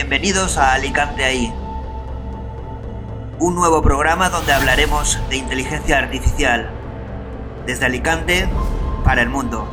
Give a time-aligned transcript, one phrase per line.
[0.00, 1.52] Bienvenidos a Alicante ahí.
[3.40, 6.70] Un nuevo programa donde hablaremos de inteligencia artificial.
[7.66, 8.48] Desde Alicante
[9.02, 9.66] para el mundo.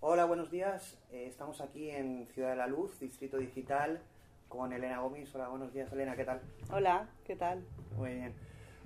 [0.00, 0.98] Hola, buenos días.
[1.10, 4.02] Eh, estamos aquí en Ciudad de la Luz, Distrito Digital,
[4.46, 5.34] con Elena Gómez.
[5.34, 6.42] Hola, buenos días, Elena, ¿qué tal?
[6.70, 7.64] Hola, ¿qué tal?
[7.96, 8.34] Muy bien.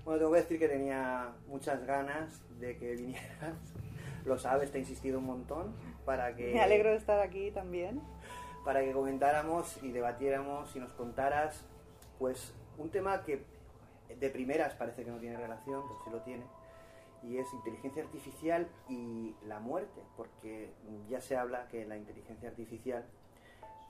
[0.05, 3.57] Bueno, tengo que decir que tenía muchas ganas de que vinieras.
[4.29, 5.75] Lo sabes, te he insistido un montón
[6.05, 6.53] para que...
[6.53, 8.01] Me alegro de estar aquí también.
[8.65, 11.65] Para que comentáramos y debatiéramos y nos contaras,
[12.19, 13.43] pues, un tema que
[14.09, 16.45] de primeras parece que no tiene relación, pero sí lo tiene,
[17.23, 20.73] y es inteligencia artificial y la muerte, porque
[21.09, 23.05] ya se habla que la inteligencia artificial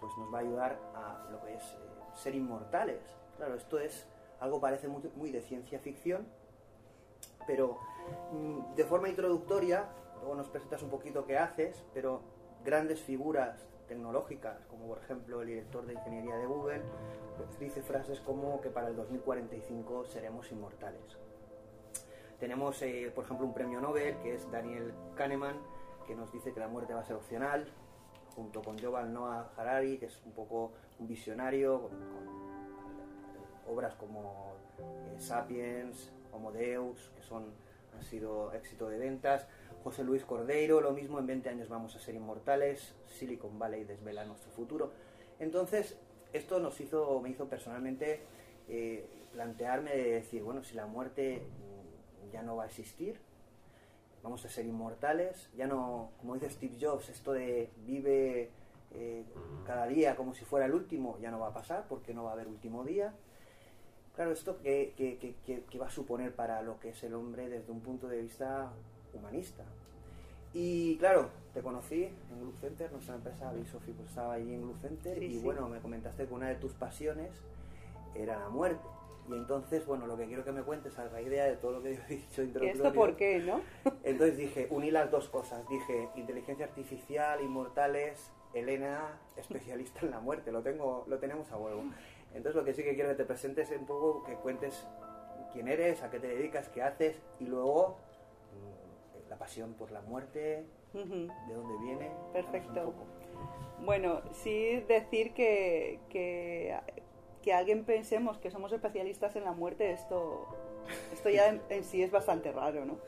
[0.00, 1.76] pues nos va a ayudar a lo que es eh,
[2.14, 3.00] ser inmortales.
[3.36, 4.06] Claro, esto es
[4.40, 6.26] algo parece muy, muy de ciencia ficción,
[7.46, 7.78] pero
[8.32, 9.86] mm, de forma introductoria,
[10.20, 12.22] luego nos presentas un poquito qué haces, pero
[12.64, 16.82] grandes figuras tecnológicas, como por ejemplo el director de ingeniería de Google,
[17.36, 21.18] pues dice frases como que para el 2045 seremos inmortales.
[22.38, 25.56] Tenemos, eh, por ejemplo, un premio Nobel, que es Daniel Kahneman,
[26.06, 27.66] que nos dice que la muerte va a ser opcional,
[28.36, 32.48] junto con Yuval Noah Harari, que es un poco un visionario, con, con
[33.68, 37.52] obras como eh, Sapiens, Homo Deus, que son,
[37.94, 39.48] han sido éxito de ventas.
[39.82, 44.24] José Luis Cordeiro, lo mismo, en 20 años vamos a ser inmortales, Silicon Valley desvela
[44.24, 44.92] nuestro futuro.
[45.38, 45.96] Entonces,
[46.32, 48.20] esto nos hizo, me hizo personalmente
[48.68, 51.42] eh, plantearme de decir, bueno, si la muerte
[52.32, 53.18] ya no va a existir,
[54.22, 58.50] vamos a ser inmortales, ya no, como dice Steve Jobs, esto de vive
[58.92, 59.24] eh,
[59.64, 62.30] cada día como si fuera el último, ya no va a pasar porque no va
[62.30, 63.14] a haber último día.
[64.14, 67.80] Claro, esto que, que va a suponer para lo que es el hombre desde un
[67.80, 68.72] punto de vista
[69.18, 69.64] humanista.
[70.54, 74.76] Y claro, te conocí en Blue Center, nuestra empresa Bisofi pues estaba allí en Blue
[74.80, 75.40] Center Sí, y sí.
[75.44, 77.30] bueno, me comentaste que una de tus pasiones
[78.14, 78.86] era la muerte.
[79.28, 81.82] Y entonces, bueno, lo que quiero que me cuentes a la idea de todo lo
[81.82, 83.60] que yo he dicho ¿Y esto por qué, no?
[84.02, 85.68] Entonces dije, uní las dos cosas.
[85.68, 90.50] Dije, inteligencia artificial, inmortales, Elena, especialista en la muerte.
[90.50, 91.82] Lo tengo, lo tenemos a huevo.
[92.34, 94.86] Entonces lo que sí que quiero que te presentes es un poco, que cuentes
[95.52, 97.98] quién eres, a qué te dedicas, qué haces y luego
[99.38, 102.10] la pasión por la muerte, de dónde viene.
[102.32, 102.92] Perfecto.
[103.84, 106.76] Bueno, sí decir que, que,
[107.42, 110.48] que alguien pensemos que somos especialistas en la muerte, esto,
[111.12, 112.98] esto ya en, en sí es bastante raro, ¿no?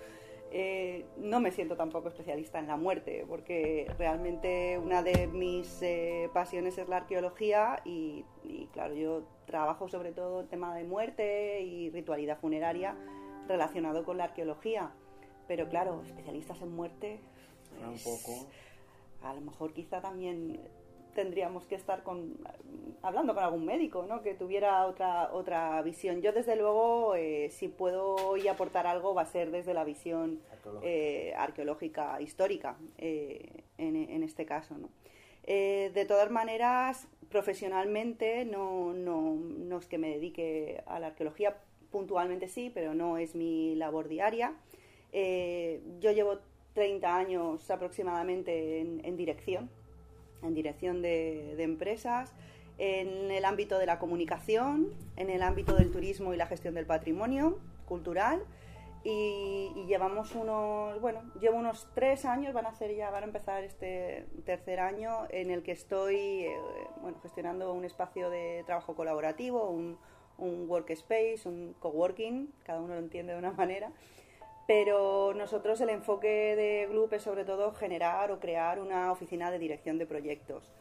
[0.53, 6.29] Eh, no me siento tampoco especialista en la muerte, porque realmente una de mis eh,
[6.33, 11.61] pasiones es la arqueología y, y, claro, yo trabajo sobre todo el tema de muerte
[11.63, 12.97] y ritualidad funeraria
[13.47, 14.93] relacionado con la arqueología.
[15.51, 17.19] Pero claro, especialistas en muerte...
[17.69, 18.47] Suena un pues, poco.
[19.21, 20.61] a lo mejor quizá también
[21.13, 22.39] tendríamos que estar con,
[23.03, 24.23] hablando con algún médico, ¿no?
[24.23, 26.23] Que tuviera otra, otra visión.
[26.23, 30.39] Yo, desde luego, eh, si puedo hoy aportar algo, va a ser desde la visión
[30.53, 30.89] Arqueológica.
[30.89, 34.89] eh, arqueológica histórica, eh, en, en este caso, ¿no?
[35.49, 41.57] De todas maneras, profesionalmente no, no, no es que me dedique a la arqueología,
[41.91, 44.55] puntualmente sí, pero no es mi labor diaria.
[45.13, 46.39] Eh, yo llevo
[46.75, 49.71] 30 años aproximadamente en, en dirección,
[50.43, 52.33] en dirección de, de empresas,
[52.79, 56.87] en el ámbito de la comunicación, en el ámbito del turismo y la gestión del
[56.87, 58.43] patrimonio cultural.
[59.03, 63.27] Y, y llevamos unos, bueno, llevo unos tres años, van a ser ya, van a
[63.27, 66.57] empezar este tercer año en el que estoy, eh,
[67.01, 69.99] bueno, gestionando un espacio de trabajo colaborativo, un,
[70.37, 73.91] un workspace, un coworking, cada uno lo entiende de una manera,
[74.67, 79.59] pero nosotros el enfoque de Gloop es sobre todo generar o crear una oficina de
[79.59, 80.73] dirección de proyectos.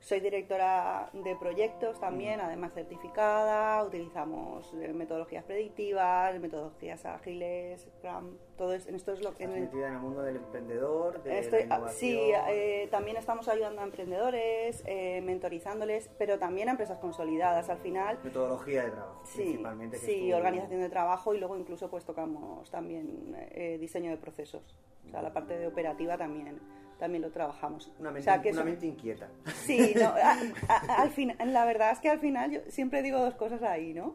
[0.00, 8.74] Soy directora de proyectos también, además certificada, utilizamos eh, metodologías predictivas, metodologías ágiles, Scrum, todo
[8.74, 9.44] es, en esto es lo que...
[9.44, 12.16] Estás metida en el mundo del emprendedor, de Estoy- la ah, sí,
[12.48, 18.18] eh, también estamos ayudando a emprendedores, eh, mentorizándoles, pero también a empresas consolidadas al final.
[18.22, 19.98] Metodología de trabajo, Sí, principalmente.
[19.98, 24.76] que sí, organización de trabajo y luego incluso pues tocamos también eh, diseño de procesos.
[25.06, 26.60] O sea, la parte de operativa también,
[26.98, 27.92] también lo trabajamos.
[27.98, 29.28] Una O mente, sea, que una eso- mente inquieta.
[29.64, 30.36] Sí, no, a-
[30.68, 33.94] a- al final, la verdad es que al final yo siempre digo dos cosas ahí,
[33.94, 34.14] ¿no?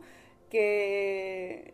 [0.49, 1.73] Que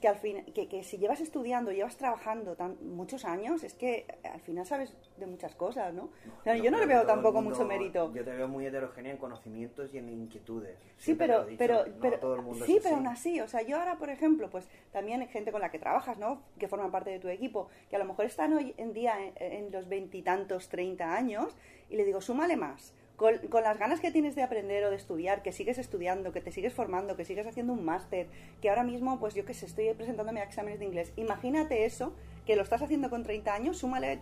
[0.00, 4.06] que al fin, que, que si llevas estudiando, llevas trabajando tan, muchos años, es que
[4.24, 6.10] al final sabes de muchas cosas, ¿no?
[6.40, 8.12] O sea, yo no le veo tampoco mundo- mucho mérito.
[8.14, 10.78] Yo te veo muy heterogénea en conocimientos y en inquietudes.
[10.96, 12.94] Sí, pero, dicho, pero, no pero, todo el mundo sí, pero así.
[12.94, 15.78] aún así, o sea, yo ahora, por ejemplo, pues también hay gente con la que
[15.78, 16.42] trabajas, ¿no?
[16.58, 19.32] Que forman parte de tu equipo, que a lo mejor están hoy en día en,
[19.40, 21.56] en los veintitantos, treinta años,
[21.90, 22.94] y le digo, súmale más.
[23.18, 26.40] Con, con las ganas que tienes de aprender o de estudiar, que sigues estudiando, que
[26.40, 28.28] te sigues formando, que sigues haciendo un máster,
[28.62, 31.12] que ahora mismo, pues yo que sé, estoy presentándome a exámenes de inglés.
[31.16, 32.14] Imagínate eso,
[32.46, 34.20] que lo estás haciendo con 30 años, súmale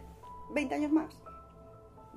[0.54, 1.20] 20 años más.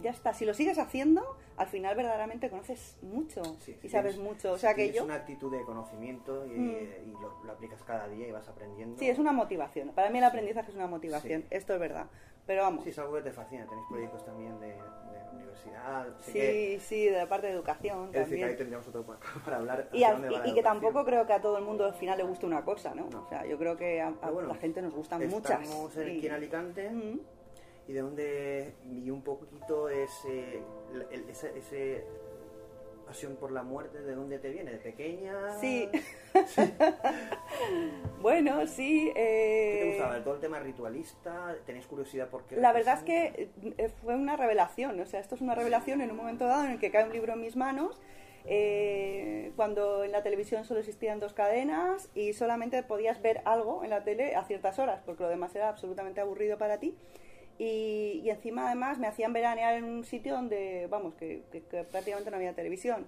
[0.01, 0.33] Ya está.
[0.33, 4.53] Si lo sigues haciendo, al final verdaderamente conoces mucho Sí, y sabes tienes- mucho.
[4.53, 5.03] O sea que yo...
[5.03, 7.09] una actitud de conocimiento y, Mm.
[7.09, 8.97] y lo, lo aplicas cada día y vas aprendiendo.
[8.97, 9.89] Sí, es una motivación.
[9.89, 11.41] Para mí el aprendizaje es una motivación.
[11.41, 11.47] Sí.
[11.51, 12.05] Esto es verdad.
[12.49, 12.83] Pero vamos.
[12.83, 13.63] Sí, es algo que te fascina.
[13.67, 16.07] Tenéis proyectos también de, de universidad.
[16.19, 18.57] Sí, que, sí, de la parte de educación es decir, que ahí también.
[18.57, 19.05] tendríamos otro
[19.45, 19.87] para, hablar.
[19.93, 22.65] Y, al- que tampoco creo que a todo el mundo al final le guste una
[22.65, 23.07] cosa, ¿no?
[23.11, 23.21] No.
[23.23, 25.61] O sea, yo creo que a, bueno, la gente nos gustan muchas.
[25.61, 26.89] Estamos en- y- aquí en Alicante.
[26.89, 27.19] Mm.
[27.87, 30.63] y de dónde y un poquito ese,
[31.11, 32.03] el- ese, ese
[33.05, 34.71] pasión por la muerte, ¿de dónde te viene?
[34.71, 35.51] ¿De pequeña?
[35.59, 35.87] Sí.
[36.47, 36.61] Sí.
[38.21, 39.11] Bueno, sí.
[39.13, 40.23] ¿Qué te eh, gustaba?
[40.23, 41.55] ¿Todo el tema ritualista?
[41.65, 42.57] ¿Tenías curiosidad por qué?
[42.57, 46.11] La verdad es que eh, fue una revelación, o sea, esto es una revelación en
[46.11, 47.99] un momento dado en el que cae un libro en mis manos,
[48.45, 53.89] eh, cuando en la televisión solo existían dos cadenas y solamente podías ver algo en
[53.91, 56.95] la tele a ciertas horas, porque lo demás era absolutamente aburrido para ti.
[57.57, 61.83] Y, y encima además me hacían veranear en un sitio donde, vamos, que, que- que
[61.83, 63.05] prácticamente no había televisión.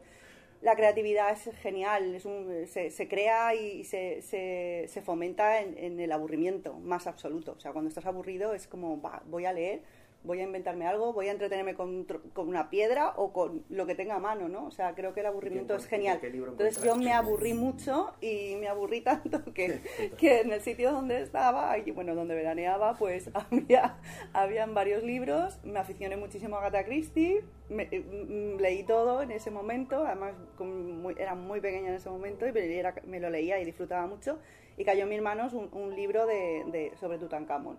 [0.62, 6.00] La creatividad es genial, es un- se, se crea y se, se- fomenta en, en
[6.00, 7.54] el aburrimiento más absoluto.
[7.58, 9.82] O sea, cuando estás aburrido es como, voy a leer,
[10.24, 14.16] voy a inventarme algo, voy a entretenerme con, una piedra o con lo que tenga
[14.16, 14.66] a mano, ¿no?
[14.66, 16.20] O sea, creo que el aburrimiento es genial.
[16.52, 19.80] Entonces yo me aburrí mucho y me aburrí tanto que,
[20.18, 23.98] que en el sitio donde estaba, y bueno, donde veraneaba, pues había
[24.34, 29.32] habían varios libros, me aficioné muchísimo a Agatha Christie, me- eh, mm, leí todo en
[29.32, 33.20] ese momento, además con muy- era muy pequeña en ese momento y me, era- me
[33.20, 34.38] lo leía y disfrutaba mucho,
[34.78, 37.78] y cayó en mis manos un, un libro de, de- sobre Tutankamón.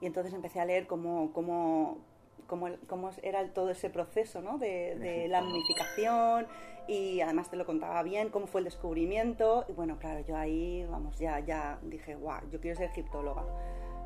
[0.00, 1.98] Y entonces empecé a leer cómo, cómo,
[2.46, 4.58] cómo, cómo era todo ese proceso ¿no?
[4.58, 6.46] de, de la momificación
[6.88, 9.64] y además te lo contaba bien, cómo fue el descubrimiento.
[9.68, 13.44] Y bueno, claro, yo ahí, vamos, ya, ya dije, guau, yo quiero ser egiptóloga.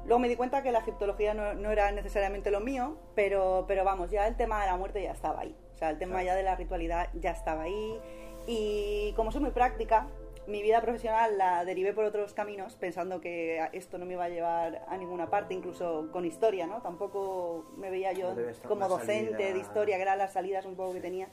[0.05, 3.85] Luego me di cuenta que la egiptología no, no era necesariamente lo mío, pero, pero
[3.85, 5.57] vamos, ya el tema de la muerte ya estaba ahí.
[5.73, 6.27] O sea, el tema Claro.
[6.27, 7.99] ya de la ritualidad ya estaba ahí.
[8.47, 10.07] Y como soy muy práctica,
[10.47, 14.29] mi vida profesional la derivé por otros caminos, pensando que esto no me iba a
[14.29, 16.83] llevar a ninguna parte, incluso con historia, ¿no?
[16.83, 18.35] Tampoco me veía yo
[18.69, 19.53] como docente salida.
[19.53, 21.29] de historia, que eran las salidas un poco que tenía.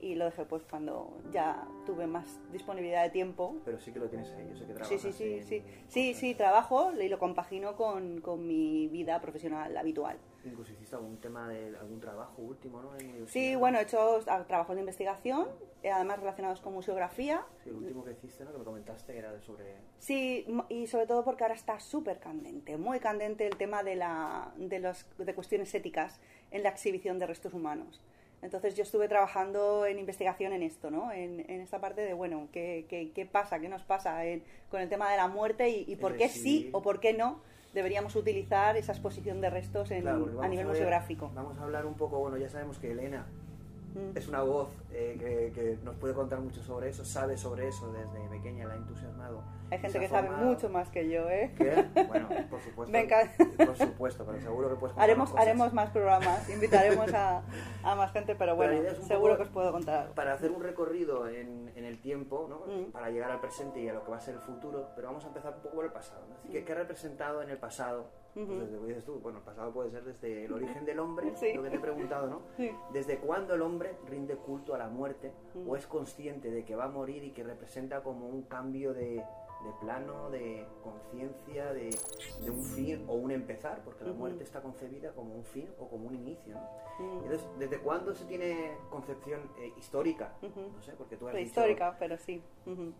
[0.00, 4.08] Y lo dejé pues cuando ya tuve más disponibilidad de tiempo Pero sí que lo
[4.08, 5.60] tienes ahí, yo sé que Sí, trabajas sí, sí, en sí.
[5.60, 5.76] cosas.
[5.88, 10.16] Sí, sí, trabajo y lo compagino con, con mi vida profesional habitual.
[10.44, 12.90] Incluso hiciste algún tema de algún trabajo último, ¿no?
[13.26, 15.48] Sí, bueno, he hecho ah, trabajos de investigación,
[15.82, 17.44] eh, además relacionados con museografía.
[17.64, 18.52] Sí, el último que hiciste, ¿no?
[18.52, 19.74] Que me comentaste que era sobre...
[19.98, 24.52] Sí, y sobre todo porque ahora está súper candente, muy candente el tema de, la,
[24.56, 26.20] de, los, de cuestiones éticas
[26.52, 28.00] en la exhibición de restos humanos.
[28.40, 31.10] Entonces yo estuve trabajando en investigación en esto, ¿no?
[31.10, 33.58] En, en esta parte de, bueno, ¿qué, qué, qué pasa?
[33.58, 36.38] ¿Qué nos pasa en- con el tema de la muerte y, y por qué sí
[36.58, 36.70] decidir.
[36.72, 37.40] o por qué no
[37.74, 41.30] deberíamos utilizar esa exposición de restos en- Claro, a nivel ver- museográfico?
[41.34, 43.26] Vamos a hablar un poco, bueno, ya sabemos que Elena
[43.94, 44.16] Mm.
[44.16, 47.90] es una voz eh, que, que nos puede contar mucho sobre eso, sabe sobre eso
[47.92, 49.42] desde pequeña, la ha entusiasmado.
[49.70, 51.52] Hay gente que sabe mucho más que yo, ¿eh?
[51.56, 51.84] ¿Qué?
[52.08, 52.90] Bueno, por supuesto.
[52.92, 53.30] Venga.
[53.58, 55.46] Por supuesto, pero seguro que puedes contar Haremos, cosas.
[55.46, 57.42] haremos más programas, invitaremos a,
[57.82, 60.14] a más gente, pero bueno, seguro que os puedo contar algo.
[60.14, 62.60] Para hacer un recorrido en, en el tiempo, ¿no?
[62.72, 62.92] Mm.
[62.92, 65.24] para llegar al presente y a lo que va a ser el futuro, pero vamos
[65.24, 66.22] a empezar un poco por el pasado.
[66.28, 66.34] ¿no?
[66.36, 68.06] Así que, ¿Qué ha representado en el pasado?
[68.46, 68.60] Pues Ujú.
[68.60, 71.52] desde, dices tú, bueno, el pasado puede ser desde el origen del hombre, Sí.
[71.54, 72.42] lo que te he preguntado, ¿no?
[72.56, 72.70] Sí.
[72.92, 75.32] ¿Desde cuándo el hombre rinde culto a la muerte
[75.66, 79.14] o es consciente de que va a morir y que representa como un cambio de,
[79.16, 81.90] de plano, de conciencia, de,
[82.44, 83.82] de un fin o un empezar?
[83.84, 86.68] Porque la muerte está concebida como un fin o como un inicio, ¿no?
[87.24, 90.34] Entonces, ¿desde cuándo se tiene concepción eh, histórica?
[90.42, 92.40] No sé, porque tú has Prehistórica, pero sí.
[92.66, 92.82] Dicho...
[92.82, 92.94] ¿Y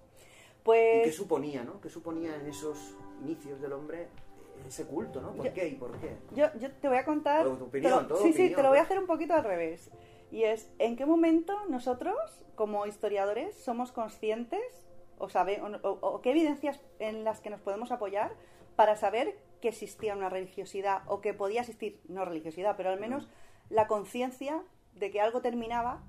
[0.65, 1.81] Pues qué suponía, no?
[1.81, 4.09] ¿Qué suponía en esos inicios del hombre
[4.67, 5.33] ese culto, no?
[5.33, 6.17] ¿Por Yo- qué y por qué?
[6.35, 7.45] yo, yo te voy a contar...
[7.47, 8.83] Tu opinión, te lo- todo sí, sí, te lo voy a pues.
[8.83, 9.91] hacer un poquito al revés.
[10.31, 12.17] Y es, ¿en qué momento nosotros,
[12.55, 14.61] como historiadores, somos conscientes
[15.19, 18.33] o, sabe, o, qué evidencias en las que nos podemos apoyar
[18.77, 23.29] para saber que existía una religiosidad o que podía existir, no religiosidad, pero al menos
[23.71, 24.63] la conciencia
[24.95, 26.03] de que algo terminaba,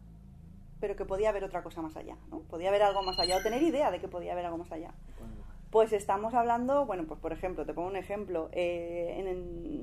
[0.79, 2.41] pero que podía haber otra cosa más allá, ¿no?
[2.41, 4.93] Podía haber algo más allá, o tener idea de que podía haber algo más allá.
[5.71, 9.23] Pues estamos hablando, bueno, pues por ejemplo, te pongo un ejemplo, eh,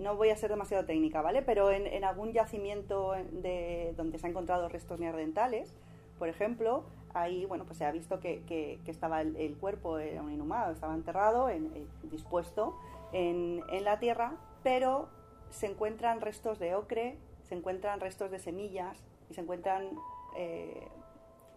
[0.01, 1.43] no voy a ser demasiado técnica, ¿vale?
[1.43, 5.73] Pero en, algún yacimiento de, donde se han encontrado restos neandertales,
[6.19, 6.83] por ejemplo,
[7.15, 11.49] ahí, bueno, pues se ha visto que, estaba el, cuerpo, era un inhumado, estaba enterrado,
[11.51, 12.77] en- eh, dispuesto
[13.13, 14.33] en, en la tierra,
[14.65, 15.09] pero
[15.51, 19.89] se encuentran restos de ocre, se encuentran restos de semillas y se encuentran
[20.37, 20.89] eh,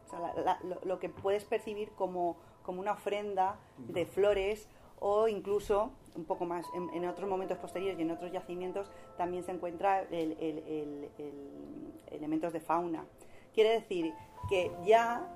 [0.09, 4.67] o sea, la- la- lo, lo que puedes percibir como, como una ofrenda de flores
[4.99, 9.43] o incluso un poco más en, en otros momentos posteriores y en otros yacimientos también
[9.43, 13.05] se encuentra el- el- el- el- elementos de fauna.
[13.53, 14.13] Quiere decir
[14.49, 15.27] que ya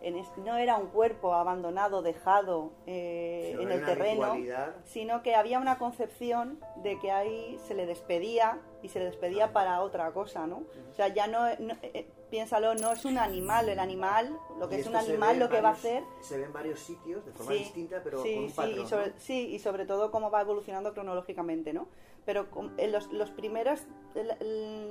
[0.00, 4.74] en es- no era un cuerpo abandonado, dejado eh, en el terreno, ritualidad.
[4.84, 9.52] sino que había una concepción de que ahí se le despedía y se le despedía
[9.52, 10.62] para otra cosa, ¿no?
[10.90, 14.68] O sea, ya no, no- eh, eh, piénsalo, no es un animal, el animal, lo
[14.68, 16.80] que Y es un animal, lo que va a varios- hacer Se ve en varios
[16.80, 18.80] sitios de forma Sí, distinta, pero sí, con un sí, patrón.
[18.80, 19.12] y sobre, ¿no?
[19.18, 21.88] sí, y sobre todo cómo va evolucionando cronológicamente, ¿no?
[22.26, 22.46] Pero
[22.78, 23.82] en los, los primeros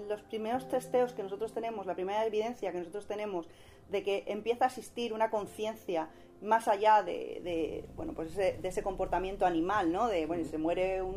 [0.08, 3.48] los primeros testeos que nosotros tenemos, la primera evidencia que nosotros tenemos
[3.90, 6.10] de que empieza a existir una conciencia
[6.42, 10.08] más allá de, de, bueno pues ese- de ese comportamiento animal, ¿no?
[10.08, 11.14] De bueno, se muere un,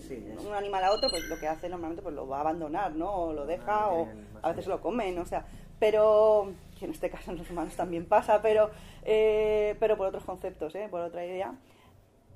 [0.00, 2.94] Sí, un animal a otro, pues lo que hace normalmente pues lo va a abandonar,
[2.94, 3.10] ¿no?
[3.10, 4.08] O lo deja no o
[4.42, 5.46] a veces lo comen, o sea,
[5.78, 8.70] pero que en este caso en los humanos también pasa, pero
[9.04, 10.88] eh, pero por otros conceptos, ¿eh?
[10.90, 11.54] Por otra idea.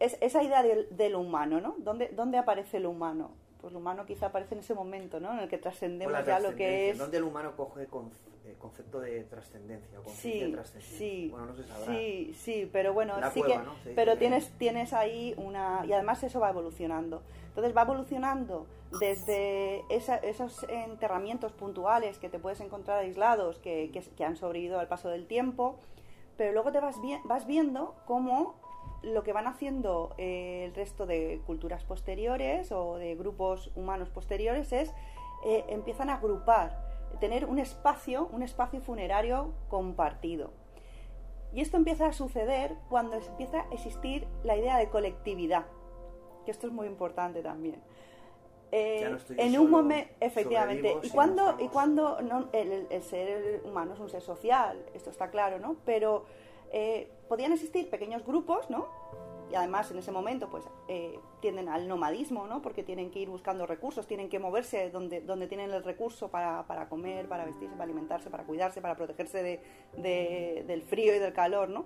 [0.00, 1.76] Es, esa idea del, del humano, ¿no?
[1.78, 3.30] ¿Dónde, ¿Dónde aparece el humano?
[3.64, 5.32] Pues el humano quizá aparece en ese momento, ¿no?
[5.32, 6.98] En el que trascendemos ya lo que es...
[6.98, 10.98] ¿Dónde el humano coge eh, concepto de trascendencia o conciencia de Sí, trascendencia?
[10.98, 11.86] sí, Bueno, no se sabrá.
[11.86, 16.22] sí, sí, pero bueno, La sí cueva, que, pero tienes, tienes ahí una, y además
[16.24, 17.22] eso va evolucionando.
[17.48, 18.66] Entonces va evolucionando
[19.00, 24.78] desde esa- esos enterramientos puntuales que te puedes encontrar aislados, que, que- que han sobrevivido
[24.78, 25.78] al paso del tiempo,
[26.36, 28.56] pero luego te vas, vi- vas viendo cómo
[29.04, 34.72] lo que van haciendo eh, el resto de culturas posteriores o de grupos humanos posteriores
[34.72, 34.92] es
[35.44, 36.78] eh, empiezan a agrupar,
[37.20, 40.52] tener un espacio, un espacio funerario compartido.
[41.52, 45.66] Y esto empieza a suceder cuando empieza a existir la idea de colectividad,
[46.44, 47.80] que esto es muy importante también.
[48.72, 53.02] Eh, Ya no estoy en un momento, efectivamente, y cuando, y cuando no, el, el
[53.02, 55.76] ser humano es un ser social, esto está claro, ¿no?
[55.84, 56.24] Pero
[56.76, 58.88] eh, podían existir pequeños grupos, ¿no?
[59.52, 62.60] Y además en ese momento pues eh, tienden al nomadismo, ¿no?
[62.62, 66.66] Porque tienen que ir buscando recursos, tienen que moverse donde, donde tienen el recurso para,
[66.66, 69.60] para comer, para vestirse, para alimentarse, para cuidarse, para protegerse de,
[69.96, 71.84] de- del frío y del calor, ¿no?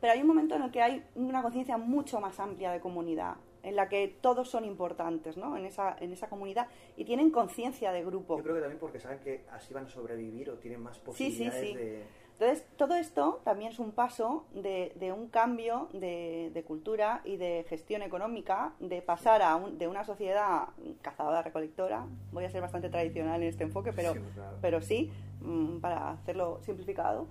[0.00, 3.36] Pero hay un momento en el que hay una conciencia mucho más amplia de comunidad,
[3.62, 5.56] en la que todos son importantes, ¿no?
[5.56, 6.66] En esa, en esa comunidad
[6.96, 8.36] y tienen conciencia de grupo.
[8.36, 11.02] Yo creo que también porque saben que así van a sobrevivir o tienen más sí,
[11.04, 11.74] posibilidades sí.
[11.74, 12.27] de...
[12.40, 17.36] Entonces, todo esto también es un paso de, de un cambio de, de cultura y
[17.36, 20.68] de gestión económica, de pasar a un- de una sociedad
[21.02, 24.56] cazadora-recolectora, voy a ser bastante tradicional en este enfoque, pero Sí, claro.
[24.60, 27.26] pero sí, mm, para hacerlo simplificado,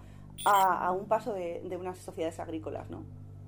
[0.45, 3.03] a, a un paso de, de unas sociedades agrícolas, ¿no?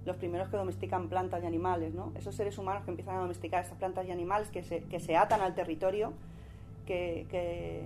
[0.05, 2.13] Los primeros que domestican plantas y animales, ¿no?
[2.15, 5.17] Esos seres humanos que empiezan a domesticar estas plantas y animales que se, que se
[5.17, 6.13] atan al territorio,
[6.85, 7.83] que, que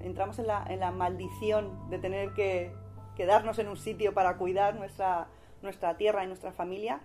[0.00, 2.72] entramos en la, en la maldición de tener que
[3.16, 5.28] quedarnos en un sitio para cuidar nuestra,
[5.62, 7.00] nuestra tierra y nuestra familia,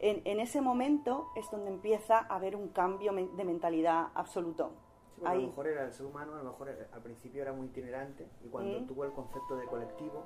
[0.00, 4.72] en, en ese momento es donde empieza a haber un cambio de mentalidad absoluto.
[5.14, 5.42] Sí, porque a Ahí.
[5.42, 8.28] lo mejor era el ser humano, a lo mejor era- al principio era muy itinerante
[8.44, 8.86] y cuando Mm.
[8.86, 10.24] tuvo el concepto de colectivo,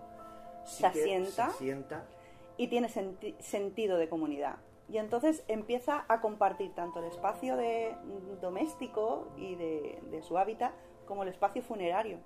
[0.65, 1.31] sí Se asienta.
[1.31, 2.05] se asienta
[2.57, 4.57] y tiene senti- sentido de comunidad.
[4.89, 7.95] Y entonces empieza a compartir tanto el espacio de,
[8.41, 10.73] doméstico y de, de su hábitat
[11.07, 12.19] como el espacio funerario.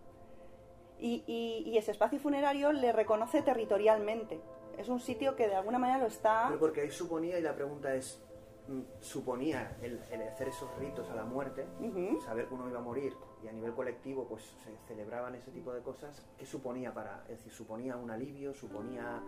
[1.00, 4.40] Y, y- y ese espacio funerario le reconoce territorialmente.
[4.78, 6.44] Es un sitio que de alguna manera lo está...
[6.48, 8.22] Pero porque ahí suponía, y la pregunta es,
[8.68, 11.66] mm, suponía el, el hacer esos ritos a la muerte,
[12.24, 15.72] saber que uno iba a morir, y a nivel colectivo pues se celebraban ese tipo
[15.72, 17.22] de cosas, ¿qué suponía para?
[17.28, 19.22] Es decir, suponía un alivio, suponía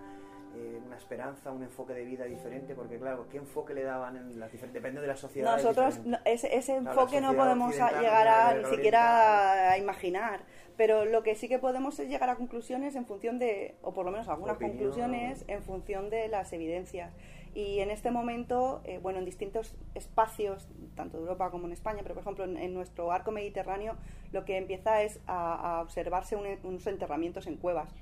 [0.55, 4.39] eh, una esperanza, un enfoque de vida diferente, porque claro, ¿qué enfoque le daban en
[4.39, 5.57] las diferentes, depende de la sociedad?
[5.57, 9.79] Nosotros no- ese, ese Claro, la enfoque no podemos a- llegar a ni siquiera a
[9.79, 10.41] imaginar,
[10.77, 14.05] pero lo que sí que podemos es llegar a conclusiones en función de, o por
[14.05, 14.77] lo menos algunas Opinión.
[14.79, 17.15] conclusiones en función de las evidencias.
[17.55, 20.67] Y en este momento, eh, bueno, en distintos espacios,
[20.97, 23.97] tanto de Europa como en España, pero por ejemplo en, en nuestro arco mediterráneo,
[24.33, 27.95] lo que empieza es a, a observarse un- unos enterramientos en cuevas,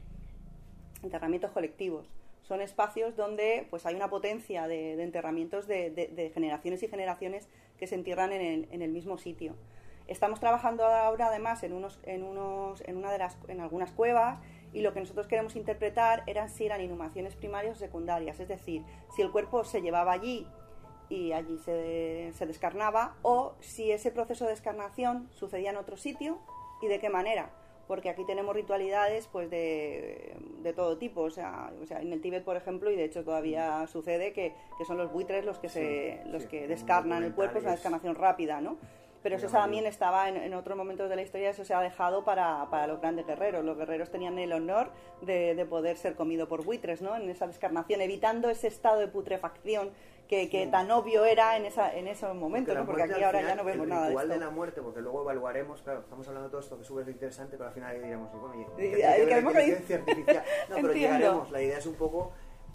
[1.02, 2.08] enterramientos colectivos.
[2.50, 7.94] Son espacios donde pues hay una potencia de, enterramientos de generaciones y generaciones que se
[7.94, 9.54] entierran en el, en el mismo sitio.
[10.08, 14.40] Estamos trabajando ahora además en unos, en unos, en una de las, en algunas cuevas
[14.72, 18.82] y lo que nosotros queremos interpretar eran si eran inhumaciones primarias o secundarias, es decir,
[19.14, 20.44] si el cuerpo se llevaba allí
[21.08, 26.40] y allí se, se descarnaba o si ese proceso de descarnación sucedía en otro sitio
[26.82, 27.52] y de qué manera
[27.90, 32.20] porque aquí tenemos ritualidades pues de, de todo tipo, o sea, o sea, en el
[32.20, 35.68] Tíbet, por ejemplo, y de hecho todavía sucede que, que son los buitres los que
[35.68, 38.76] se los sí, que descarnan el cuerpo, es una descarnación rápida, ¿no?
[39.24, 42.24] Pero eso también estaba en, en otros momentos de la historia, eso se ha dejado
[42.24, 43.64] para, para los grandes guerreros.
[43.64, 44.92] Los guerreros tenían el honor
[45.22, 47.16] de, de poder ser comido por buitres, ¿no?
[47.16, 49.90] En esa descarnación, evitando ese estado de putrefacción
[50.30, 52.86] que, que tan obvio era en, esa, en esos momentos, la ¿no?
[52.86, 54.28] Porque aquí ahora final, ya no vemos el nada de esto.
[54.28, 57.08] de la muerte, porque luego evaluaremos, claro, estamos hablando de todo esto que es súper
[57.08, 60.44] interesante, pero al final diremos, bueno, ¿y qué tiene que ver la que- inteligencia artificial?
[60.70, 61.50] No, pero llegaremos.
[61.50, 62.32] La idea es un poco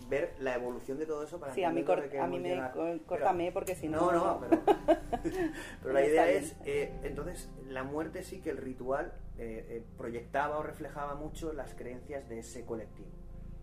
[0.10, 2.62] ver la evolución de todo eso para Sí, a mí, cor- dónde a mí me
[3.08, 4.12] córtame porque si no...
[4.12, 4.62] No, no, pero,
[5.82, 10.58] pero la idea es, eh, entonces, la muerte sí que el ritual eh, eh, proyectaba
[10.60, 13.08] o reflejaba mucho las creencias de ese colectivo.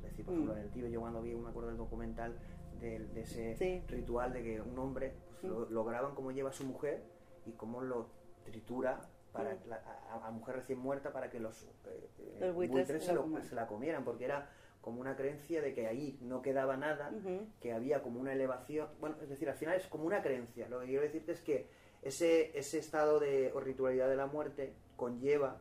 [0.03, 0.37] Es decir, por Mm.
[0.39, 2.35] ejemplo, en el Tíbet, yo cuando vi, me acuerdo del documental
[2.83, 3.83] de, de ese Sí.
[3.89, 7.03] ritual de que un hombre pues, lo, lo graban cómo lleva a su mujer
[7.47, 8.09] y cómo lo
[8.45, 9.01] tritura
[9.33, 9.77] para la,
[10.11, 13.55] a, a mujer recién muerta para que los, eh, eh, Los buitres se lo- se
[13.55, 14.51] la comieran, porque era
[14.83, 17.13] como una creencia de que ahí no quedaba nada,
[17.61, 20.69] que había como una elevación, bueno, es decir, al final es como una creencia.
[20.69, 21.69] Lo que quiero decirte es que
[22.03, 25.61] ese, ese estado de o ritualidad de la muerte conlleva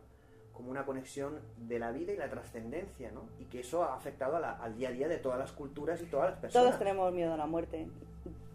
[0.53, 3.23] como una conexión de la vida y la trascendencia, ¿no?
[3.39, 6.01] Y que eso ha afectado a la- al día a día de todas las culturas
[6.01, 6.67] y todas las personas.
[6.67, 7.87] Todos tenemos miedo a la muerte.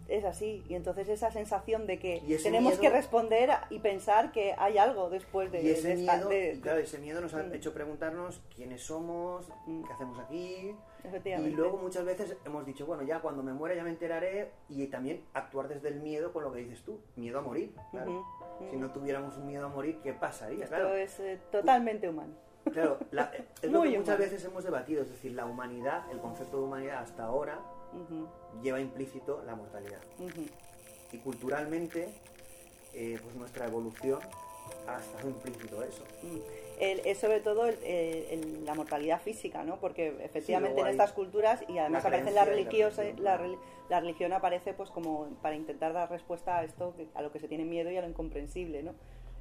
[0.07, 0.63] Es así.
[0.69, 5.09] Y entonces esa sensación de que tenemos miedo- que responder y pensar que hay algo
[5.09, 7.53] después de, y ese de esta- miedo, de- y claro, ese miedo nos ha Mm.
[7.53, 9.83] hecho preguntarnos quiénes somos, Mm.
[9.83, 10.75] qué hacemos aquí.
[11.25, 14.87] Y luego muchas veces hemos dicho, bueno, ya cuando me muera ya me enteraré y
[14.87, 18.25] también actuar desde el miedo con lo que dices tú, miedo a morir, claro.
[18.69, 20.63] Si no tuviéramos un miedo a morir, ¿qué pasaría?
[20.65, 22.33] Esto Claro, es eh, totalmente humano.
[22.73, 26.57] claro la- es lo que muchas veces hemos debatido, es decir, la humanidad, el concepto
[26.57, 27.59] de humanidad hasta ahora
[28.61, 29.99] Lleva implícito la mortalidad.
[31.11, 32.09] Y culturalmente,
[32.93, 34.19] eh, pues nuestra evolución
[34.87, 36.03] ha estado implícito eso.
[36.23, 36.37] Mm.
[36.79, 39.79] El- es sobre todo el- el- el- la mortalidad física, ¿no?
[39.79, 43.23] Porque efectivamente en estas culturas y además la aparece en la la religión.
[43.23, 43.57] la, reli-
[43.89, 47.47] la religión aparece pues como para intentar dar respuesta a esto, a lo que se
[47.47, 48.93] tiene miedo y a lo incomprensible, ¿no?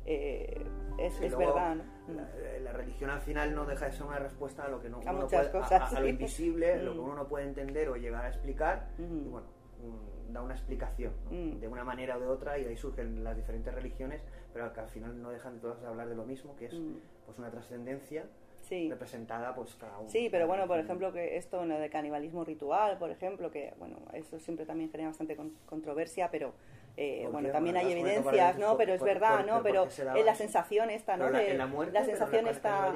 [0.06, 0.64] Eh,
[0.98, 1.84] es Sí, es luego, verdad, ¿no?
[2.08, 2.16] Mm.
[2.16, 4.98] La, la religión al final no deja de ser una respuesta a lo que no,
[5.04, 7.04] A uno puede- a- a, lo invisible, lo que Mm.
[7.04, 9.46] uno no puede entender o llegar a explicar, y bueno,
[9.82, 11.32] mm, da una explicación ¿no?
[11.32, 11.60] Mm.
[11.60, 14.22] de una manera o de otra y de ahí surgen las diferentes religiones,
[14.54, 16.74] pero que al final no dejan de todas de hablar de lo mismo, que es
[16.74, 16.94] Mm.
[17.26, 18.24] pues una trascendencia
[18.62, 18.88] Sí.
[18.88, 20.08] representada pues cada uno.
[20.08, 23.74] Sí, pero bueno, por ejemplo, que esto en lo de canibalismo ritual, por ejemplo, que
[23.78, 26.52] bueno, eso siempre también genera bastante con- controversia, pero
[26.96, 28.76] eh, ¿Por bueno, también hay evidencias, ¿no?
[28.76, 29.62] Pero es verdad, ¿no?
[29.62, 29.82] Pero
[30.20, 31.24] en la sensación esta, ¿no?
[31.38, 32.92] De- en la muerte, sensación está...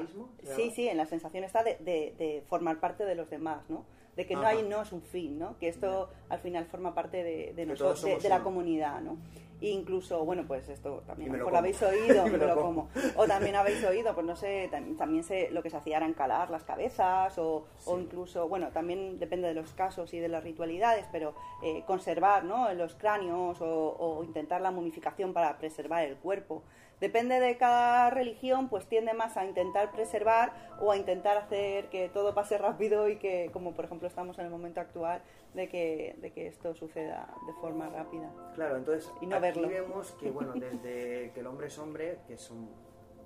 [0.55, 3.85] Sí, sí, en la sensación está de, de- de formar parte de los demás, ¿no?
[4.15, 5.57] De que no hay, no es un fin, ¿no?
[5.57, 9.17] Que esto al final forma parte de, de, Que noso- todos de- la comunidad, ¿no?
[9.63, 12.89] Incluso, bueno, pues esto también lo habéis oído, Y me me lo lo como.
[12.89, 12.89] como.
[13.15, 16.07] O también habéis oído, pues no sé, tam- también se, lo que se hacía era
[16.07, 20.43] encalar las cabezas o, o incluso, bueno, también depende de los casos y de las
[20.43, 22.73] ritualidades, pero eh, conservar ¿no?
[22.73, 26.63] los cráneos o, o intentar la momificación para preservar el cuerpo.
[26.99, 32.09] Depende de cada religión, pues tiende más a intentar preservar o a intentar hacer que
[32.09, 35.21] todo pase rápido y que, como por ejemplo estamos en el momento actual,
[35.53, 38.31] de que, de que esto suceda de forma rápida.
[38.55, 39.67] Claro, entonces Y no aquí verlo.
[39.67, 42.69] vemos que bueno, desde que el hombre es hombre, que son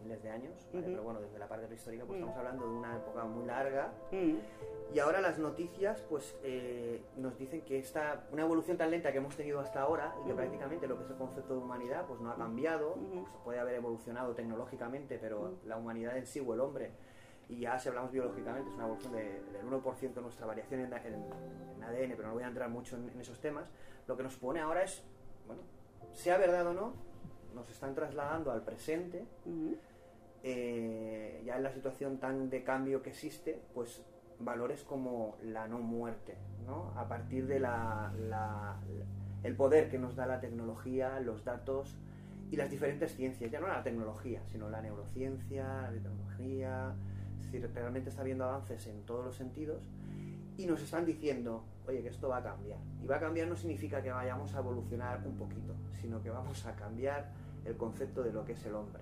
[0.04, 0.86] miles de años, ¿vale?
[0.86, 0.92] Ujú.
[0.92, 2.22] pero bueno, desde la parte prehistórica pues Mm.
[2.22, 4.36] estamos hablando de una época muy larga Mm,
[4.94, 9.18] y ahora las noticias pues eh, nos dicen que esta una evolución tan lenta que
[9.18, 12.20] hemos tenido hasta ahora y que prácticamente lo que es el concepto de humanidad pues
[12.22, 16.60] no ha cambiado, pues, puede haber evolucionado tecnológicamente, pero la humanidad en sí o el
[16.60, 16.92] hombre
[17.50, 20.94] y ya si hablamos biológicamente es una evolución de- del 1% de nuestra variación en,
[20.94, 21.26] en-
[21.76, 23.70] en ADN, pero no voy a entrar mucho en, en esos temas.
[24.08, 25.04] Lo que nos pone ahora es,
[25.48, 25.62] bueno,
[26.14, 26.94] sea verdad o no,
[27.54, 29.26] nos están trasladando al presente,
[30.44, 34.04] eh, ya en la situación tan de cambio que existe, pues
[34.40, 36.92] valores como la no muerte, ¿no?
[36.98, 38.78] A partir de la, la-
[39.44, 41.96] el poder que nos da la tecnología, los datos
[42.52, 47.15] y las diferentes ciencias, ya no la tecnología, sino la neurociencia, la tecnología, es
[47.62, 49.82] decir, realmente está habiendo avances en todos los sentidos
[50.58, 52.80] y nos están diciendo, oye, que esto va a cambiar.
[53.04, 56.66] Y va a cambiar no significa que vayamos a evolucionar un poquito, sino que vamos
[56.66, 57.32] a cambiar
[57.66, 59.02] el concepto de lo que es el hombre.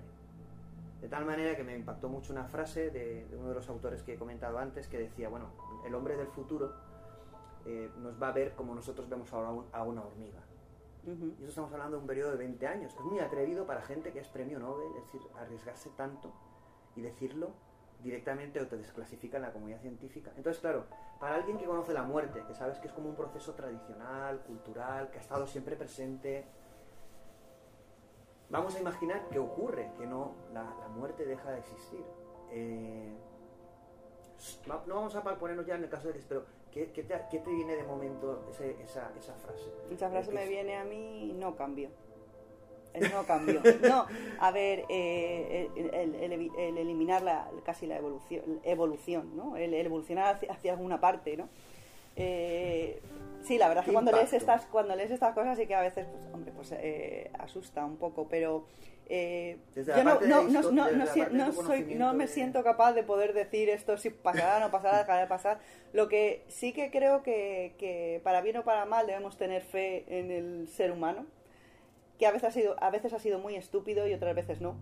[1.00, 4.02] De tal manera que me impactó mucho una frase de, de uno de los autores
[4.02, 5.46] que he comentado antes que decía, bueno,
[5.86, 6.72] el hombre del futuro
[7.66, 10.40] eh, nos va a ver como nosotros vemos ahora a un- a una hormiga.
[11.38, 12.94] Y eso estamos hablando de un periodo de 20 años.
[12.94, 16.32] Es muy atrevido para gente que es premio Nobel, es decir, arriesgarse tanto
[16.96, 17.50] y decirlo
[18.02, 20.32] directamente o te desclasifican la comunidad científica.
[20.36, 20.84] Entonces, claro,
[21.18, 25.10] para alguien que conoce la muerte, que sabes que es como un proceso tradicional, cultural,
[25.10, 26.44] que ha estado siempre presente,
[28.50, 32.04] vamos a imaginar que ocurre, que no, la, muerte deja de existir.
[32.50, 33.16] Eh,
[34.66, 37.84] no vamos a ponernos ya en el caso de que, pero ¿qué, te, viene de
[37.84, 39.72] momento esa, esa, frase?
[39.90, 41.90] Esa frase me viene a mí, no cambio
[43.00, 43.60] no cambio.
[43.82, 44.06] No,
[44.38, 49.56] a ver, eh, el, eliminar la, casi la evolución, evolución ¿no?
[49.56, 51.48] El, evolucionar hacia, alguna parte, ¿no?
[52.16, 53.00] Eh,
[53.42, 55.80] sí, la verdad es que cuando lees, estas, cuando lees estas cosas sí que a
[55.80, 58.64] veces, pues, hombre, pues eh, asusta un poco, pero
[59.08, 64.08] yo no, no, no, no, soy, no me siento capaz de poder decir esto si
[64.08, 65.58] pasará no pasará, dejará de pasar.
[65.92, 70.04] Lo que sí que creo que, que para bien o para mal debemos tener fe
[70.08, 71.26] en el ser humano,
[72.24, 74.76] que a veces ha sido, a veces ha sido muy estúpido y otras veces no.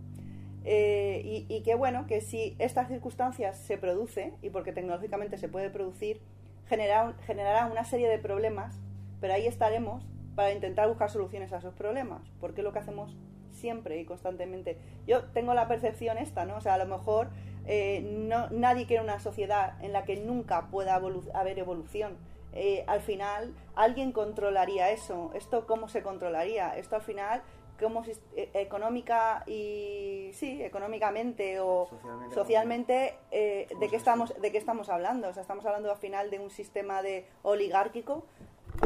[0.64, 5.68] Eh, y, y, bueno, que si estas circunstancias se produce, y porque tecnológicamente se puede
[5.68, 6.20] producir,
[6.68, 8.78] generará, generará una serie de problemas,
[9.20, 13.16] pero ahí estaremos para intentar buscar soluciones a esos problemas, porque es lo que hacemos
[13.50, 14.78] siempre y constantemente.
[15.08, 16.58] Yo tengo la percepción esta, ¿no?
[16.58, 17.30] O sea, a lo mejor
[17.66, 22.18] eh, no, nadie quiere una sociedad en la que nunca pueda haber evolución
[22.52, 25.30] eh, al final alguien controlaría eso.
[25.34, 26.76] ¿Esto cómo se controlaría?
[26.76, 27.42] Esto al final,
[27.80, 31.88] ¿cómo eh, económica y sí, económicamente o
[32.34, 35.28] socialmente, eh, de qué estamos de qué estamos hablando?
[35.28, 38.26] O sea, estamos hablando al final de un sistema de oligárquico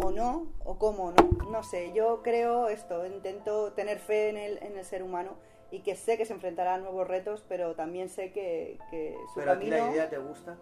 [0.02, 1.92] o no o cómo no, no sé.
[1.92, 5.34] Yo creo esto, intento tener fe en el, en el ser humano
[5.72, 9.40] y que sé que se enfrentará a nuevos retos, pero también sé que, que su
[9.40, 10.56] ¿Pero a ti la idea te gusta?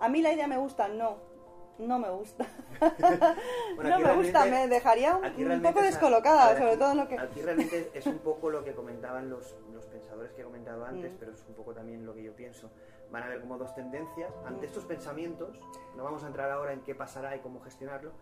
[0.00, 1.37] A mí la idea me gusta, no
[1.78, 2.46] no me gusta.
[3.82, 7.18] no me gusta, me dejaría un, poco descolocada, sobre todo en lo que...
[7.18, 11.12] Aquí realmente es un poco lo que comentaban los, los pensadores que he comentado antes,
[11.12, 11.16] mm.
[11.18, 12.70] pero es un poco también lo que yo pienso.
[13.10, 14.32] Van a haber como dos tendencias.
[14.44, 14.68] Ante mm.
[14.68, 15.58] estos pensamientos,
[15.96, 18.12] no vamos a entrar ahora en qué pasará y cómo gestionarlo,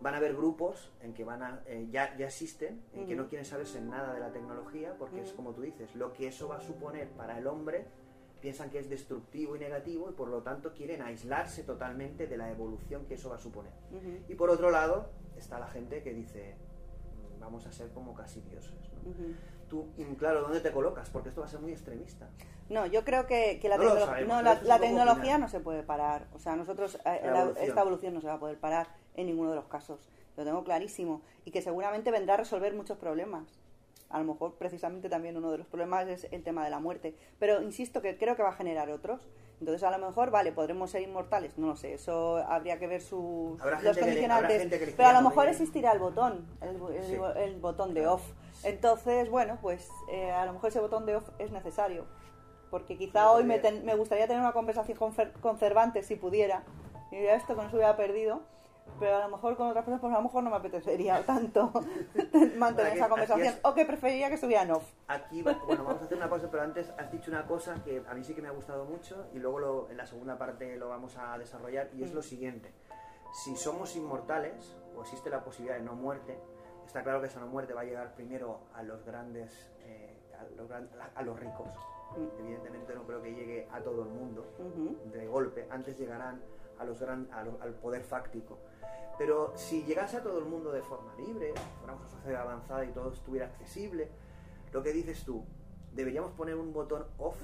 [0.00, 3.28] van a haber grupos en que van a, eh, ya, ya existen, en que no
[3.28, 6.58] quieren saberse nada de la tecnología, porque es como tú dices, lo que eso va
[6.58, 7.86] a suponer para el hombre
[8.40, 12.50] piensan que es destructivo y negativo y por lo tanto quieren aislarse totalmente de la
[12.50, 13.72] evolución que eso va a suponer.
[14.28, 16.54] Y por otro lado está la gente que dice,
[17.36, 18.74] mm, vamos a ser como casi dioses.
[19.68, 21.10] Tú, mm, claro, ¿dónde te colocas?
[21.10, 22.28] Porque esto va a ser muy extremista.
[22.68, 23.78] No, yo creo que, la,
[24.62, 26.26] la, tecnología no se puede parar.
[26.34, 29.56] O sea, nosotros, eh, esta evolución no se va a poder parar en ninguno de
[29.56, 30.00] los casos.
[30.36, 31.22] Lo tengo clarísimo.
[31.44, 33.58] Y que seguramente vendrá a resolver muchos problemas
[34.10, 37.14] a lo mejor precisamente también uno de los problemas es el tema de la muerte.
[37.38, 39.28] Pero insisto que creo que va a generar otros.
[39.60, 43.00] Entonces a lo mejor, vale, podremos ser inmortales, no lo sé, eso habría que ver
[43.00, 44.94] sus los condicionantes.
[44.96, 48.22] pero a lo mejor existirá el botón, el, botón de off.
[48.62, 52.06] Entonces, bueno, pues eh, a lo mejor ese botón de off es necesario.
[52.70, 56.62] Porque quizá hoy me, me gustaría tener una conversación con, Cervantes si pudiera.
[57.10, 58.42] Y esto que no se hubiera perdido
[58.98, 61.72] pero a lo mejor con otras personas, pues a lo mejor no me apetecería tanto
[62.56, 64.92] mantener esa conversación, o que preferiría que estuvieran off.
[65.08, 68.14] Aquí, bueno, vamos a hacer una pausa, pero antes has dicho una cosa que a
[68.14, 71.16] mí sí que me ha gustado mucho y luego en la segunda parte lo vamos
[71.16, 72.24] a desarrollar y es lo mm.
[72.24, 72.72] siguiente.
[73.32, 76.38] Si somos inmortales, o existe la posibilidad de no muerte,
[76.86, 80.16] está claro que esa no muerte va a llegar primero a los grandes, eh,
[81.14, 81.68] a, los, ricos.
[82.16, 82.40] Mm.
[82.40, 84.46] Evidentemente no creo que llegue a todo el mundo
[85.04, 86.40] de golpe, antes llegarán
[86.78, 88.58] a los gran, al poder fáctico.
[89.18, 92.92] Pero si llegase a todo el mundo de forma libre, fuéramos una sociedad avanzada y
[92.92, 94.08] todo estuviera accesible,
[94.72, 95.44] lo que dices tú,
[95.92, 97.36] deberíamos poner un botón off.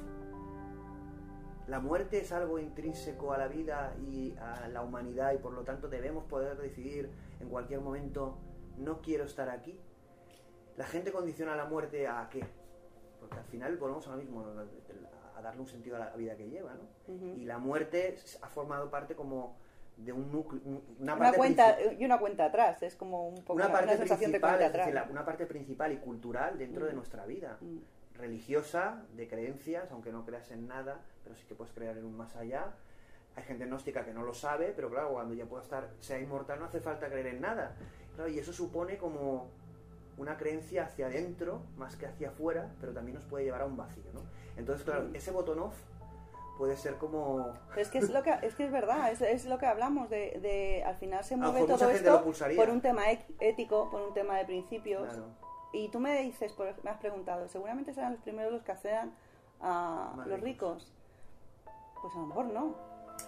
[1.67, 5.63] La muerte es algo intrínseco a la vida y a la humanidad y por lo
[5.63, 8.39] tanto debemos poder decidir en cualquier momento
[8.77, 9.81] no quiero estar aquí.
[10.77, 12.45] La gente condiciona la muerte a qué?
[13.19, 14.45] Porque al final volvemos ahora mismo
[15.37, 17.35] a darle un sentido a la vida que lleva, ¿no?
[17.37, 19.57] Y la muerte ha formado parte como
[19.97, 20.61] de un núcleo,
[20.99, 24.67] una, cuenta y una cuenta atrás, es como un poco una, parte sensación de cuenta
[24.67, 25.09] atrás.
[25.09, 26.97] una parte principal y cultural dentro de mm.
[26.97, 28.19] nuestra vida, mm.
[28.19, 32.17] religiosa, de creencias, aunque no creas en nada, pero sí que puedes crear en un
[32.17, 32.73] más allá.
[33.37, 36.61] Hay gente gnóstica que no lo sabe, pero claro, cuando ya pueda estar, sea inmortal,
[36.61, 37.75] no hace falta creer en nada.
[38.29, 39.49] y eso supone como
[40.17, 43.77] una creencia hacia adentro más que hacia afuera, pero también nos puede llevar a un
[43.77, 44.21] vacío, ¿no?
[44.57, 45.75] Entonces, claro, ese botón off
[46.59, 47.53] puede ser como...
[47.77, 50.39] es que es, lo que, es que es verdad, es, es lo que hablamos, de,
[50.41, 52.25] de, al final se mueve todo esto
[52.57, 53.03] por un tema
[53.41, 55.09] ético, por un tema de principios.
[55.73, 59.13] Y tú me dices, me has preguntado, seguramente serán los primeros los que accedan
[59.61, 60.93] a los ricos.
[62.01, 62.77] Pues a lo mejor no.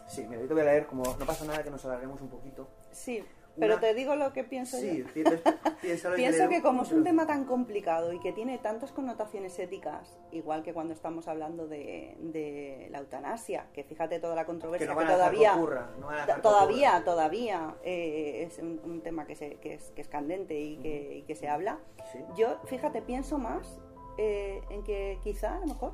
[0.06, 2.28] Sí, mira, yo te voy a leer, como no pasa nada que nos alarguemos un
[2.28, 2.68] poquito.
[2.92, 3.24] Sí.
[3.58, 5.22] Pero te digo lo que pienso Sí, yo.
[5.24, 5.36] lo
[6.16, 10.62] Pienso que como es un tema tan complicado y que tiene tantas connotaciones éticas, igual
[10.62, 14.92] que cuando estamos hablando de, de la eutanasia, que fíjate toda la que controversia no
[14.98, 17.74] que, van a dejar que todavía, ocurra, no van a dejar ta- que todavía, todavía
[17.82, 21.22] eh, es un, un tema que, se, que, es, que es candente y que, y
[21.22, 21.78] que se habla.
[22.12, 22.18] Sí.
[22.36, 23.80] Yo, fíjate, pienso más
[24.18, 25.92] eh, en que quizá a lo mejor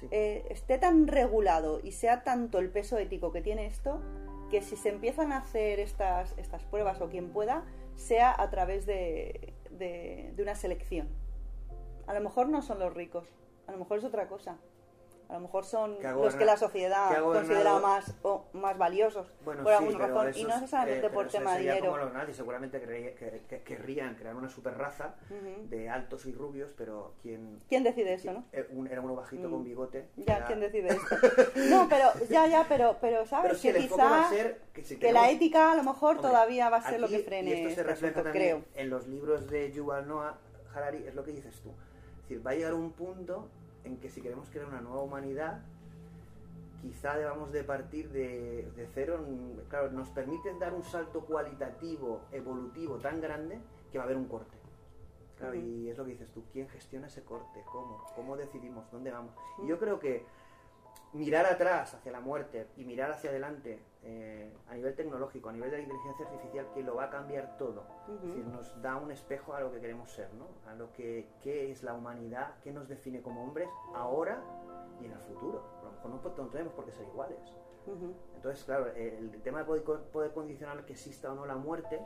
[0.00, 0.06] Sí.
[0.12, 4.00] eh, esté tan regulado y sea tanto el peso ético que tiene esto
[4.50, 7.64] que si se empiezan a hacer estas, estas pruebas o quien pueda,
[7.96, 11.08] sea a través de, de- de una selección.
[12.06, 13.28] A lo mejor no son los ricos,
[13.66, 14.58] a lo mejor es otra cosa.
[15.30, 19.72] A lo mejor son los que la sociedad considera más, o más valiosos Bueno, por
[19.72, 20.28] sí, alguna razón.
[20.28, 21.84] eso Y no es, necesariamente eh, por tema de dinero.
[21.86, 25.14] como los nazis, seguramente querría- que- que- querrían crear una superraza
[25.68, 28.44] de altos y rubios, pero ¿quién, ¿Quién decide eso, no?
[28.52, 29.52] eh, era uno bajito Mm.
[29.52, 30.08] con bigote.
[30.16, 31.00] Ya, era- ¿quién decide esto?
[31.70, 33.50] No, pero, ya, ya, pero, pero ¿sabes?
[33.52, 36.70] Pero sí, que quizá ser que si que la ética a lo mejor Hombre, todavía
[36.70, 38.82] va a ser lo que frene Y esto se este refleja asunto, también creo.
[38.82, 40.38] en los libros de Yuval Noah
[40.74, 41.68] Harari, es lo que dices tú.
[41.70, 43.48] Es decir, va a llegar un punto
[43.84, 45.62] en que si queremos crear una nueva humanidad,
[46.80, 49.24] quizá debamos de partir de, de cero.
[49.68, 53.58] Claro, nos permite dar un salto cualitativo, evolutivo tan grande
[53.90, 54.56] que va a haber un corte.
[55.38, 57.64] Claro, y es lo que dices tú, ¿quién gestiona ese corte?
[57.72, 58.04] ¿Cómo?
[58.14, 58.90] ¿Cómo decidimos?
[58.90, 59.34] ¿Dónde vamos?
[59.62, 60.26] Y yo creo que
[61.12, 65.70] mirar atrás hacia la muerte y mirar hacia adelante eh, a nivel tecnológico, a nivel
[65.70, 67.84] de la inteligencia artificial, que lo va a cambiar todo.
[68.06, 68.14] Ujú.
[68.14, 70.46] Es decir, nos da un espejo a lo que queremos ser, ¿no?
[70.70, 74.42] A lo que qué es la humanidad, qué nos define como hombres ahora
[75.00, 75.62] y en el futuro.
[75.80, 77.38] A lo mejor no, no tenemos por qué ser iguales.
[78.36, 82.00] Entonces, claro, el, el tema de poder condicionar que exista o no la muerte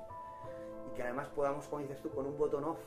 [0.91, 2.79] y que además podamos, como dices tú, con un botón off,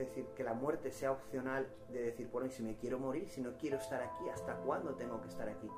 [0.00, 3.28] es decir, que la muerte sea opcional de decir, bueno, y si me quiero morir,
[3.28, 5.68] si no quiero estar aquí, ¿hasta cuándo tengo que estar aquí?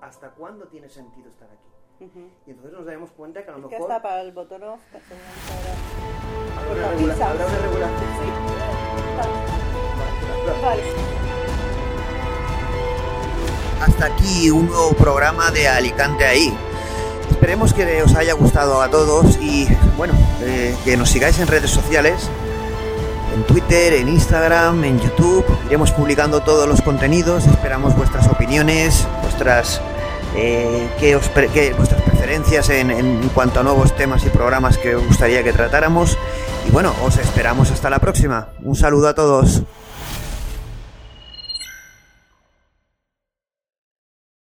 [0.00, 2.04] ¿Hasta cuándo tiene sentido estar aquí?
[2.06, 2.28] Ujú.
[2.46, 4.62] Y entonces nos daremos cuenta que a lo Es que mejor hasta para el botón
[4.62, 4.98] off, que
[6.74, 8.10] seguramente habrá- una, regulación.
[9.16, 10.62] Vale.
[10.62, 10.82] Vale.
[13.82, 16.56] Hasta aquí un nuevo programa de Alicante ahí.
[17.30, 21.70] Esperemos que os haya gustado a todos y bueno, eh, que nos sigáis en redes
[21.70, 22.30] sociales,
[23.36, 25.44] en Twitter, en Instagram, en YouTube.
[25.66, 27.46] Iremos publicando todos los contenidos.
[27.46, 29.80] Esperamos vuestras opiniones, vuestras
[30.34, 34.96] eh, qué os qué- vuestras preferencias en, en cuanto a nuevos temas y programas que
[34.96, 36.18] os gustaría que tratáramos.
[36.66, 38.48] Y bueno, os esperamos hasta la próxima.
[38.62, 39.62] Un saludo a todos.